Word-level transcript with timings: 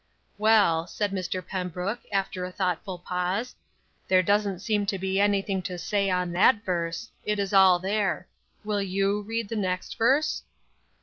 '""Well," 0.49 0.87
said 0.87 1.11
Mr. 1.11 1.45
Pembrook, 1.47 1.99
after 2.11 2.43
a 2.43 2.51
thoughtful 2.51 2.97
pause, 2.97 3.53
"there 4.07 4.23
doesn't 4.23 4.57
seem 4.57 4.87
to 4.87 4.97
be 4.97 5.19
anything 5.19 5.61
to 5.61 5.77
say 5.77 6.09
on 6.09 6.31
that 6.31 6.65
verse; 6.65 7.11
it 7.23 7.37
is 7.37 7.53
all 7.53 7.77
there. 7.77 8.27
Will 8.63 8.81
you 8.81 9.21
read 9.21 9.47
the 9.47 9.55
next 9.55 9.99
verse?" 9.99 10.41